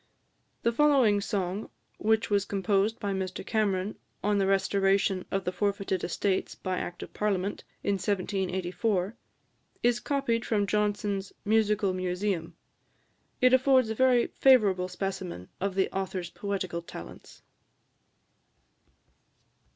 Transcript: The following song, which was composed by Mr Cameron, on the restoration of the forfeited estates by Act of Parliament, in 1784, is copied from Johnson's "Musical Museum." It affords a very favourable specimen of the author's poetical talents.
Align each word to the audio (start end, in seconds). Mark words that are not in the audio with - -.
The 0.63 0.71
following 0.71 1.21
song, 1.21 1.69
which 1.99 2.31
was 2.31 2.43
composed 2.43 2.99
by 2.99 3.13
Mr 3.13 3.45
Cameron, 3.45 3.99
on 4.23 4.39
the 4.39 4.47
restoration 4.47 5.25
of 5.29 5.43
the 5.45 5.51
forfeited 5.51 6.03
estates 6.03 6.55
by 6.55 6.79
Act 6.79 7.03
of 7.03 7.13
Parliament, 7.13 7.63
in 7.83 7.97
1784, 7.99 9.15
is 9.83 9.99
copied 9.99 10.43
from 10.43 10.65
Johnson's 10.65 11.33
"Musical 11.45 11.93
Museum." 11.93 12.55
It 13.41 13.53
affords 13.53 13.91
a 13.91 13.93
very 13.95 14.25
favourable 14.25 14.87
specimen 14.87 15.49
of 15.59 15.75
the 15.75 15.87
author's 15.95 16.31
poetical 16.31 16.81
talents. 16.81 17.43